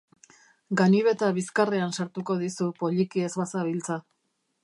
[0.79, 4.01] Ganibeta bizkarrean sartuko dizu, poliki ez bazabiltza.